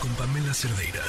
Con 0.00 0.10
Pamela 0.14 0.54
Cerdeira. 0.54 1.02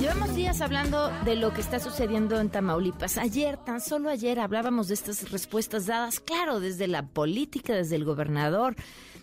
Llevamos 0.00 0.34
días 0.34 0.60
hablando 0.60 1.10
de 1.24 1.36
lo 1.36 1.54
que 1.54 1.60
está 1.60 1.78
sucediendo 1.78 2.40
en 2.40 2.50
Tamaulipas. 2.50 3.18
Ayer, 3.18 3.56
tan 3.56 3.80
solo 3.80 4.10
ayer, 4.10 4.40
hablábamos 4.40 4.88
de 4.88 4.94
estas 4.94 5.30
respuestas 5.30 5.86
dadas, 5.86 6.18
claro, 6.18 6.58
desde 6.58 6.88
la 6.88 7.06
política, 7.06 7.72
desde 7.72 7.94
el 7.94 8.04
gobernador, 8.04 8.74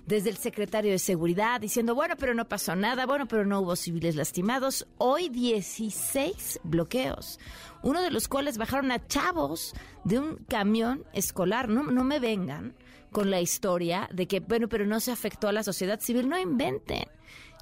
desde 0.05 0.29
el 0.29 0.37
secretario 0.37 0.91
de 0.91 0.99
Seguridad, 0.99 1.59
diciendo, 1.59 1.95
bueno, 1.95 2.15
pero 2.17 2.33
no 2.33 2.47
pasó 2.47 2.77
nada, 2.77 3.05
bueno, 3.05 3.27
pero 3.27 3.45
no 3.45 3.59
hubo 3.59 3.75
civiles 3.75 4.15
lastimados. 4.15 4.87
Hoy 4.97 5.27
16 5.27 6.61
bloqueos, 6.63 7.39
uno 7.83 8.01
de 8.01 8.09
los 8.09 8.29
cuales 8.29 8.57
bajaron 8.57 8.93
a 8.93 9.05
chavos 9.05 9.73
de 10.05 10.19
un 10.19 10.37
camión 10.47 11.03
escolar. 11.11 11.67
No, 11.67 11.83
no 11.83 12.05
me 12.05 12.19
vengan 12.19 12.73
con 13.15 13.31
la 13.31 13.39
historia 13.39 14.09
de 14.11 14.27
que, 14.27 14.41
bueno, 14.41 14.67
pero 14.67 14.85
no 14.85 14.99
se 14.99 15.09
afectó 15.09 15.47
a 15.47 15.53
la 15.53 15.63
sociedad 15.63 16.01
civil. 16.01 16.27
No 16.27 16.37
inventen. 16.37 17.05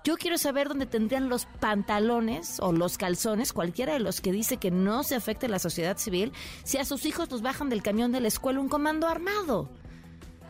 Yo 0.04 0.18
quiero 0.18 0.40
saber 0.40 0.68
dónde 0.68 0.88
tendrían 0.88 1.30
los 1.30 1.46
pantalones 1.46 2.60
o 2.60 2.72
los 2.72 2.98
calzones, 2.98 3.54
cualquiera 3.54 3.94
de 3.94 4.00
los 4.00 4.20
que 4.20 4.32
dice 4.32 4.58
que 4.58 4.72
no 4.72 5.04
se 5.04 5.14
afecte 5.14 5.46
a 5.46 5.50
la 5.50 5.60
sociedad 5.60 6.00
civil, 6.00 6.34
si 6.64 6.80
a 6.80 6.86
sus 6.86 7.06
hijos 7.06 7.30
los 7.30 7.44
bajan 7.44 7.70
del 7.70 7.84
camión 7.84 8.12
de 8.12 8.20
la 8.20 8.30
escuela 8.30 8.60
un 8.60 8.68
comando 8.68 9.08
armado. 9.08 9.70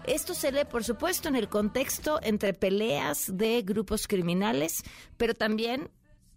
Esto 0.05 0.33
se 0.33 0.53
lee, 0.53 0.63
por 0.71 0.85
supuesto, 0.85 1.27
en 1.27 1.35
el 1.35 1.49
contexto 1.49 2.21
entre 2.23 2.53
peleas 2.53 3.29
de 3.35 3.61
grupos 3.61 4.07
criminales, 4.07 4.83
pero 5.17 5.33
también 5.33 5.91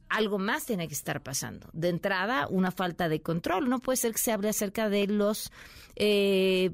algo 0.08 0.40
más 0.40 0.66
tiene 0.66 0.88
que 0.88 0.94
estar 0.94 1.22
pasando. 1.22 1.68
De 1.72 1.88
entrada, 1.88 2.48
una 2.48 2.72
falta 2.72 3.08
de 3.08 3.22
control. 3.22 3.68
No 3.68 3.78
puede 3.78 3.96
ser 3.96 4.10
que 4.10 4.18
se 4.18 4.32
hable 4.32 4.48
acerca 4.48 4.88
de 4.88 5.06
los 5.06 5.52
eh, 5.94 6.72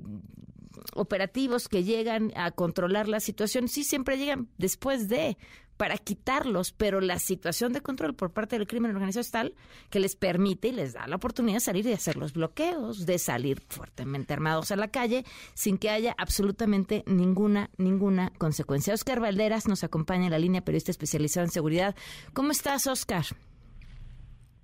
operativos 0.94 1.68
que 1.68 1.84
llegan 1.84 2.32
a 2.36 2.50
controlar 2.50 3.08
la 3.08 3.20
situación. 3.20 3.68
Sí, 3.68 3.84
siempre 3.84 4.18
llegan 4.18 4.48
después 4.58 5.08
de, 5.08 5.36
para 5.76 5.96
quitarlos, 5.96 6.72
pero 6.72 7.00
la 7.00 7.18
situación 7.18 7.72
de 7.72 7.80
control 7.80 8.14
por 8.14 8.32
parte 8.32 8.56
del 8.56 8.66
crimen 8.66 8.94
organizado 8.94 9.20
es 9.20 9.30
tal 9.30 9.54
que 9.90 10.00
les 10.00 10.16
permite 10.16 10.68
y 10.68 10.72
les 10.72 10.92
da 10.92 11.06
la 11.06 11.16
oportunidad 11.16 11.56
de 11.56 11.60
salir 11.60 11.86
y 11.86 11.92
hacer 11.92 12.16
los 12.16 12.32
bloqueos, 12.32 13.06
de 13.06 13.18
salir 13.18 13.60
fuertemente 13.68 14.32
armados 14.32 14.70
a 14.70 14.76
la 14.76 14.88
calle 14.88 15.24
sin 15.54 15.78
que 15.78 15.90
haya 15.90 16.14
absolutamente 16.18 17.02
ninguna, 17.06 17.70
ninguna 17.78 18.32
consecuencia. 18.38 18.94
Oscar 18.94 19.20
Valderas 19.20 19.66
nos 19.68 19.84
acompaña 19.84 20.26
en 20.26 20.30
la 20.32 20.38
línea 20.38 20.64
periodista 20.64 20.90
especializada 20.90 21.46
en 21.46 21.50
seguridad. 21.50 21.96
¿Cómo 22.32 22.52
estás, 22.52 22.86
Oscar? 22.86 23.24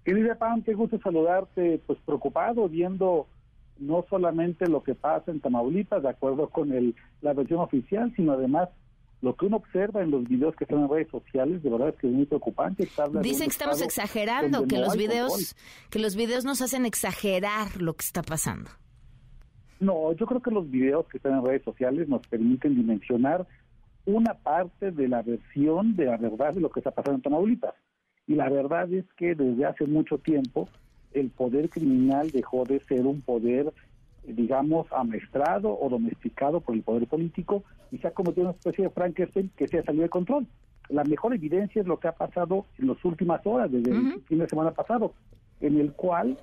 Querida 0.04 0.36
Pam, 0.36 0.62
qué 0.62 0.72
gusto 0.72 0.98
saludarte, 1.00 1.82
pues 1.86 1.98
preocupado 2.06 2.68
viendo 2.68 3.26
no 3.78 4.04
solamente 4.08 4.68
lo 4.68 4.82
que 4.82 4.94
pasa 4.94 5.30
en 5.30 5.40
Tamaulipas, 5.40 6.02
de 6.02 6.10
acuerdo 6.10 6.48
con 6.48 6.72
el, 6.72 6.94
la 7.20 7.32
versión 7.32 7.60
oficial, 7.60 8.12
sino 8.16 8.32
además 8.32 8.68
lo 9.20 9.34
que 9.34 9.46
uno 9.46 9.56
observa 9.56 10.02
en 10.02 10.10
los 10.10 10.28
videos 10.28 10.54
que 10.54 10.64
están 10.64 10.80
en 10.80 10.88
redes 10.88 11.08
sociales, 11.10 11.62
de 11.62 11.70
verdad 11.70 11.88
es 11.88 11.96
que 11.96 12.06
es 12.06 12.12
muy 12.12 12.26
preocupante. 12.26 12.88
Dicen 13.20 13.46
que 13.46 13.52
estamos 13.52 13.82
exagerando, 13.82 14.66
que 14.66 14.78
los 14.78 14.96
videos, 14.96 15.56
que 15.90 15.98
los 15.98 16.14
videos 16.14 16.44
nos 16.44 16.62
hacen 16.62 16.86
exagerar 16.86 17.80
lo 17.80 17.94
que 17.94 18.04
está 18.04 18.22
pasando. 18.22 18.70
No, 19.80 20.12
yo 20.12 20.26
creo 20.26 20.40
que 20.40 20.50
los 20.50 20.70
videos 20.70 21.06
que 21.08 21.18
están 21.18 21.34
en 21.34 21.44
redes 21.44 21.62
sociales 21.62 22.08
nos 22.08 22.26
permiten 22.26 22.74
dimensionar 22.76 23.46
una 24.06 24.34
parte 24.34 24.90
de 24.90 25.08
la 25.08 25.22
versión 25.22 25.94
de 25.96 26.06
la 26.06 26.16
verdad 26.16 26.54
de 26.54 26.60
lo 26.60 26.70
que 26.70 26.80
está 26.80 26.90
pasando 26.90 27.16
en 27.16 27.22
Tamaulipas. 27.22 27.74
Y 28.26 28.34
la 28.34 28.48
verdad 28.48 28.92
es 28.92 29.04
que 29.16 29.34
desde 29.34 29.64
hace 29.64 29.86
mucho 29.86 30.18
tiempo 30.18 30.68
el 31.12 31.30
poder 31.30 31.68
criminal 31.70 32.30
dejó 32.30 32.64
de 32.64 32.80
ser 32.80 33.06
un 33.06 33.20
poder, 33.20 33.72
digamos, 34.24 34.86
amestrado 34.92 35.78
o 35.78 35.88
domesticado 35.88 36.60
por 36.60 36.74
el 36.74 36.82
poder 36.82 37.06
político 37.06 37.64
y 37.90 37.98
se 37.98 38.08
ha 38.08 38.12
convertido 38.12 38.44
en 38.44 38.48
una 38.48 38.58
especie 38.58 38.84
de 38.84 38.90
Frankenstein 38.90 39.50
que 39.56 39.68
se 39.68 39.78
ha 39.78 39.84
salido 39.84 40.04
de 40.04 40.10
control. 40.10 40.46
La 40.88 41.04
mejor 41.04 41.34
evidencia 41.34 41.80
es 41.82 41.86
lo 41.86 41.98
que 41.98 42.08
ha 42.08 42.12
pasado 42.12 42.66
en 42.78 42.88
las 42.88 43.04
últimas 43.04 43.46
horas, 43.46 43.70
desde 43.70 43.90
el 43.90 44.22
fin 44.22 44.38
de 44.38 44.48
semana 44.48 44.70
pasado, 44.70 45.12
en 45.60 45.78
el 45.78 45.92
cual 45.92 46.38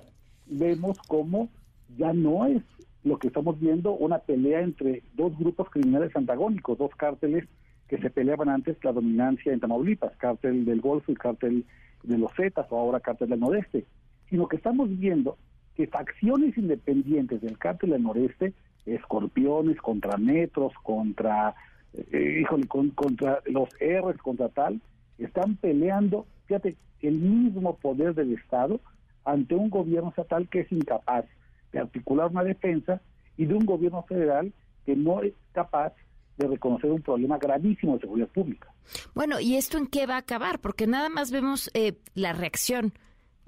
vemos 0.46 0.98
cómo 1.08 1.48
ya 1.96 2.12
no 2.12 2.46
es 2.46 2.62
lo 3.02 3.18
que 3.18 3.28
estamos 3.28 3.58
viendo 3.58 3.92
una 3.92 4.18
pelea 4.18 4.60
entre 4.60 5.02
dos 5.14 5.36
grupos 5.38 5.70
criminales 5.70 6.14
antagónicos, 6.14 6.78
dos 6.78 6.90
cárteles 6.96 7.44
que 7.88 7.98
se 7.98 8.10
peleaban 8.10 8.48
antes 8.48 8.76
la 8.84 8.92
dominancia 8.92 9.52
en 9.52 9.60
Tamaulipas, 9.60 10.16
cártel 10.16 10.64
del 10.64 10.80
Golfo 10.80 11.12
y 11.12 11.14
cártel 11.14 11.64
de 12.02 12.18
los 12.18 12.32
Zetas 12.34 12.66
o 12.70 12.78
ahora 12.78 13.00
cártel 13.00 13.28
del 13.28 13.40
Nordeste 13.40 13.84
sino 14.28 14.48
que 14.48 14.56
estamos 14.56 14.88
viendo 14.98 15.36
que 15.74 15.86
facciones 15.86 16.56
independientes 16.56 17.40
del 17.42 17.58
cártel 17.58 17.90
del 17.90 18.02
noreste, 18.02 18.54
escorpiones 18.86 19.76
contra 19.78 20.16
metros, 20.16 20.72
contra, 20.82 21.54
eh, 21.92 22.40
híjole, 22.40 22.66
contra 22.66 23.40
los 23.46 23.68
R's, 23.80 24.18
contra 24.22 24.48
tal, 24.48 24.80
están 25.18 25.56
peleando, 25.56 26.26
fíjate, 26.46 26.76
el 27.02 27.18
mismo 27.18 27.76
poder 27.76 28.14
del 28.14 28.32
Estado 28.32 28.80
ante 29.24 29.54
un 29.54 29.70
gobierno 29.70 30.10
estatal 30.10 30.48
que 30.48 30.60
es 30.60 30.72
incapaz 30.72 31.26
de 31.72 31.80
articular 31.80 32.28
una 32.30 32.44
defensa 32.44 33.00
y 33.36 33.44
de 33.44 33.54
un 33.54 33.66
gobierno 33.66 34.02
federal 34.04 34.52
que 34.86 34.96
no 34.96 35.22
es 35.22 35.34
capaz 35.52 35.92
de 36.38 36.46
reconocer 36.46 36.90
un 36.90 37.02
problema 37.02 37.38
gravísimo 37.38 37.94
de 37.94 38.00
seguridad 38.00 38.28
pública. 38.28 38.72
Bueno, 39.14 39.40
¿y 39.40 39.56
esto 39.56 39.78
en 39.78 39.86
qué 39.86 40.06
va 40.06 40.14
a 40.14 40.18
acabar? 40.18 40.60
Porque 40.60 40.86
nada 40.86 41.08
más 41.08 41.30
vemos 41.30 41.70
eh, 41.74 41.94
la 42.14 42.32
reacción 42.32 42.92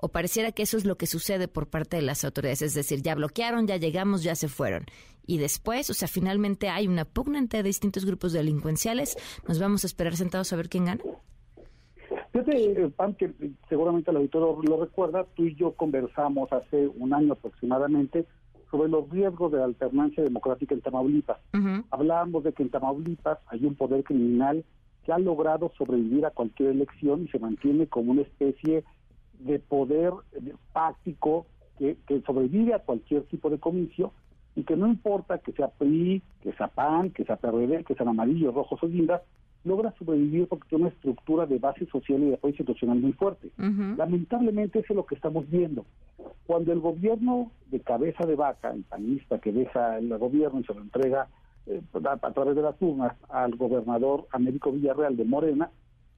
o 0.00 0.09
pareciera 0.09 0.53
que 0.53 0.62
eso 0.62 0.76
es 0.76 0.84
lo 0.84 0.97
que 0.97 1.06
sucede 1.06 1.48
por 1.48 1.69
parte 1.69 1.97
de 1.97 2.03
las 2.03 2.25
autoridades, 2.25 2.62
es 2.62 2.75
decir, 2.75 3.03
ya 3.03 3.14
bloquearon, 3.14 3.66
ya 3.66 3.76
llegamos, 3.76 4.22
ya 4.22 4.34
se 4.34 4.48
fueron. 4.48 4.86
Y 5.26 5.38
después, 5.38 5.91
o 5.91 5.94
sea, 5.94 6.09
finalmente 6.09 6.69
hay 6.69 6.86
una 6.86 7.04
pugna 7.04 7.38
entre 7.38 7.62
distintos 7.62 8.04
grupos 8.04 8.32
delincuenciales, 8.32 9.16
nos 9.47 9.59
vamos 9.59 9.84
a 9.84 9.86
esperar 9.86 10.16
sentados 10.16 10.53
a 10.53 10.56
ver 10.56 10.69
quién 10.69 10.86
gana. 10.86 11.03
Fíjate, 12.32 12.88
Pam, 12.97 13.14
que 13.14 13.32
seguramente 13.69 14.10
el 14.10 14.19
auditor 14.19 14.64
lo 14.69 14.81
recuerda, 14.81 15.25
tú 15.34 15.44
y 15.44 15.54
yo 15.54 15.72
conversamos 15.72 16.53
hace 16.53 16.88
un 16.88 17.12
año 17.12 17.32
aproximadamente 17.32 18.26
sobre 18.70 18.88
los 18.88 19.09
riesgos 19.10 19.50
de 19.53 19.59
la 19.59 19.65
alternancia 19.65 20.22
democrática 20.22 20.75
en 20.75 20.82
Tamaulipas. 20.82 21.38
Hablábamos 21.91 22.44
de 22.44 22.53
que 22.53 22.62
en 22.62 22.70
Tamaulipas 22.70 23.38
hay 23.48 23.65
un 23.65 23.75
poder 23.75 24.04
criminal 24.04 24.65
que 25.04 25.12
ha 25.12 25.19
logrado 25.19 25.72
sobrevivir 25.78 26.26
a 26.26 26.30
cualquier 26.30 26.70
elección 26.70 27.25
y 27.25 27.28
se 27.28 27.38
mantiene 27.38 27.86
como 27.86 28.12
una 28.12 28.22
especie 28.22 28.75
de 28.75 28.84
poder 29.69 30.12
práctico 30.72 31.47
que, 31.78 32.22
sobrevive 32.26 32.75
a 32.75 32.81
cualquier 32.81 33.22
tipo 33.25 33.50
de 33.50 33.59
comicio 33.59 34.12
y 34.56 34.65
que 34.65 34.76
no 34.76 34.88
importa 34.88 35.38
que 35.38 35.53
sea 35.53 35.69
PRI, 35.69 36.22
que 36.43 36.53
sea 36.54 36.69
PAN, 36.69 37.10
que 37.10 37.25
sea 37.25 37.37
PRD, 37.37 37.84
que 37.84 37.94
sean 37.94 38.09
amarillos, 38.09 38.54
rojos 38.54 38.82
o 38.82 38.88
guindas, 38.88 39.22
logra 39.65 39.94
sobrevivir 39.98 40.48
porque 40.48 40.69
tiene 40.69 40.84
una 40.84 40.94
estructura 40.94 41.47
de 41.47 41.59
base 41.59 41.87
social 41.87 42.22
y 42.22 42.27
de 42.27 42.34
apoyo 42.34 42.53
institucional 42.53 42.98
muy 42.98 43.12
fuerte. 43.12 43.50
Lamentablemente 43.56 44.81
eso 44.81 44.93
es 44.93 44.97
lo 44.97 45.06
que 45.06 45.15
estamos 45.15 45.48
viendo. 45.48 45.84
Cuando 46.47 46.72
el 46.72 46.81
gobierno 46.81 47.53
de 47.71 47.81
cabeza 47.81 48.25
de 48.25 48.34
vaca, 48.34 48.71
el 48.71 48.82
panista 48.84 49.38
que 49.38 49.53
deja 49.53 49.98
el 49.98 50.16
gobierno 50.19 50.60
y 50.60 50.65
se 50.65 50.75
lo 50.75 50.81
entrega 50.81 51.28
eh, 51.66 51.82
a, 52.04 52.27
a, 52.27 52.32
través 52.32 52.56
de 52.56 52.62
las 52.62 52.81
urnas 52.81 53.15
al 53.28 53.54
gobernador 53.56 54.27
Américo 54.32 54.72
Villarreal 54.72 55.16
de 55.16 55.25
Morena, 55.25 55.71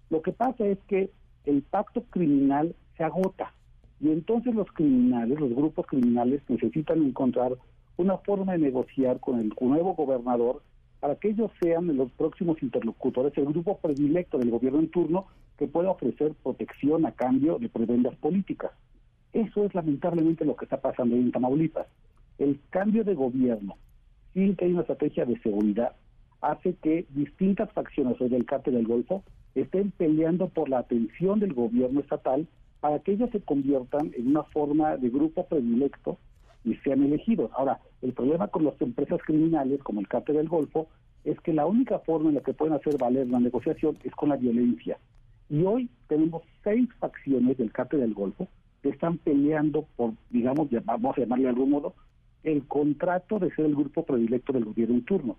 lo 0.08 0.22
que 0.22 0.32
pasa 0.32 0.66
es 0.66 0.78
que 0.86 1.10
el 1.44 1.62
pacto 1.62 2.04
criminal 2.10 2.74
agota. 3.04 3.54
Y 4.00 4.10
entonces 4.10 4.54
los 4.54 4.70
criminales, 4.72 5.38
los 5.38 5.54
grupos 5.54 5.86
criminales 5.86 6.42
necesitan 6.48 7.02
encontrar 7.02 7.56
una 7.96 8.16
forma 8.18 8.52
de 8.52 8.58
negociar 8.58 9.20
con 9.20 9.38
el 9.38 9.52
nuevo 9.60 9.94
gobernador 9.94 10.62
para 11.00 11.16
que 11.16 11.30
ellos 11.30 11.50
sean 11.60 11.94
los 11.96 12.10
próximos 12.12 12.62
interlocutores, 12.62 13.36
el 13.36 13.46
grupo 13.46 13.78
predilecto 13.78 14.38
del 14.38 14.50
gobierno 14.50 14.80
en 14.80 14.90
turno 14.90 15.26
que 15.58 15.66
pueda 15.66 15.90
ofrecer 15.90 16.34
protección 16.42 17.04
a 17.06 17.12
cambio 17.12 17.58
de 17.58 17.68
prebendas 17.68 18.14
políticas. 18.16 18.70
Eso 19.32 19.64
es 19.64 19.74
lamentablemente 19.74 20.44
lo 20.44 20.56
que 20.56 20.64
está 20.64 20.80
pasando 20.80 21.16
en 21.16 21.30
Tamaulipas. 21.30 21.86
El 22.38 22.58
cambio 22.70 23.04
de 23.04 23.14
gobierno, 23.14 23.76
sin 24.34 24.56
que 24.56 24.64
haya 24.64 24.74
una 24.74 24.82
estrategia 24.82 25.24
de 25.24 25.38
seguridad, 25.40 25.92
hace 26.40 26.74
que 26.82 27.06
distintas 27.10 27.70
facciones 27.72 28.18
del 28.18 28.46
cártel 28.46 28.74
del 28.74 28.86
Golfo 28.86 29.22
estén 29.54 29.90
peleando 29.90 30.48
por 30.48 30.68
la 30.68 30.78
atención 30.78 31.40
del 31.40 31.52
gobierno 31.52 32.00
estatal 32.00 32.46
para 32.80 32.98
que 33.00 33.12
ellos 33.12 33.30
se 33.30 33.40
conviertan 33.40 34.12
en 34.16 34.28
una 34.28 34.42
forma 34.44 34.96
de 34.96 35.10
grupo 35.10 35.46
predilecto 35.46 36.18
y 36.64 36.74
sean 36.76 37.02
elegidos. 37.02 37.50
Ahora, 37.54 37.80
el 38.02 38.12
problema 38.12 38.48
con 38.48 38.64
las 38.64 38.80
empresas 38.80 39.20
criminales, 39.24 39.82
como 39.82 40.00
el 40.00 40.08
cártel 40.08 40.36
del 40.36 40.48
Golfo, 40.48 40.88
es 41.24 41.38
que 41.40 41.52
la 41.52 41.66
única 41.66 41.98
forma 42.00 42.30
en 42.30 42.36
la 42.36 42.40
que 42.42 42.54
pueden 42.54 42.74
hacer 42.74 42.96
valer 42.98 43.28
la 43.28 43.40
negociación 43.40 43.96
es 44.04 44.12
con 44.14 44.30
la 44.30 44.36
violencia. 44.36 44.98
Y 45.48 45.62
hoy 45.64 45.90
tenemos 46.08 46.42
seis 46.62 46.88
facciones 46.98 47.58
del 47.58 47.72
cártel 47.72 48.00
del 48.00 48.14
Golfo 48.14 48.48
que 48.82 48.90
están 48.90 49.18
peleando 49.18 49.86
por, 49.96 50.12
digamos, 50.30 50.68
vamos 50.84 51.16
a 51.16 51.20
llamarle 51.20 51.44
de 51.44 51.50
algún 51.50 51.70
modo, 51.70 51.94
el 52.42 52.66
contrato 52.66 53.38
de 53.38 53.50
ser 53.54 53.66
el 53.66 53.74
grupo 53.74 54.04
predilecto 54.04 54.52
del 54.52 54.64
gobierno 54.64 54.94
en 54.94 55.04
turno. 55.04 55.36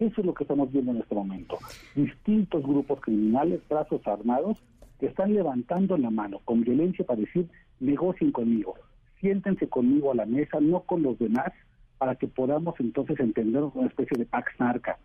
Eso 0.00 0.20
es 0.20 0.26
lo 0.26 0.34
que 0.34 0.42
estamos 0.42 0.72
viendo 0.72 0.90
en 0.90 0.98
este 0.98 1.14
momento. 1.14 1.58
Distintos 1.94 2.62
grupos 2.64 3.00
criminales, 3.00 3.60
brazos 3.68 4.04
armados, 4.06 4.58
están 5.06 5.34
levantando 5.34 5.96
la 5.96 6.10
mano 6.10 6.40
con 6.44 6.62
violencia 6.62 7.04
para 7.04 7.20
decir, 7.20 7.48
negocien 7.80 8.32
conmigo, 8.32 8.74
siéntense 9.20 9.68
conmigo 9.68 10.12
a 10.12 10.14
la 10.14 10.26
mesa, 10.26 10.60
no 10.60 10.80
con 10.80 11.02
los 11.02 11.18
demás, 11.18 11.52
para 11.98 12.14
que 12.16 12.28
podamos 12.28 12.74
entonces 12.80 13.18
entender 13.20 13.62
una 13.62 13.86
especie 13.86 14.18
de 14.18 14.26
pax 14.26 14.52
narca. 14.58 14.98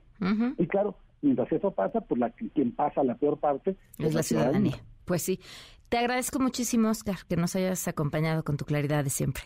Y 0.58 0.66
claro, 0.66 0.96
Mientras 1.22 1.52
eso 1.52 1.72
pasa, 1.72 2.02
pues 2.02 2.20
la, 2.20 2.30
quien 2.30 2.72
pasa 2.74 3.04
la 3.04 3.16
peor 3.16 3.40
parte 3.40 3.76
es, 3.98 4.14
la 4.14 4.24
ciudadanía. 4.24 4.76
Pues 5.06 5.24
sí. 5.24 5.40
Te 5.90 5.98
agradezco 5.98 6.40
muchísimo, 6.40 6.90
Oscar, 6.90 7.18
que 7.28 7.38
nos 7.38 7.56
hayas 7.56 7.88
acompañado 7.88 8.44
con 8.44 8.58
tu 8.58 8.66
claridad 8.66 9.04
de 9.04 9.10
siempre. 9.10 9.44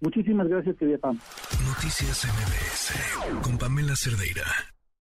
Muchísimas 0.00 0.46
gracias, 0.48 0.76
querida 0.76 0.98
Pam. 0.98 1.18
Noticias 1.66 2.26
MBS 2.26 3.42
con 3.42 3.58
Pamela 3.58 3.96
Cerdeira. 3.96 4.73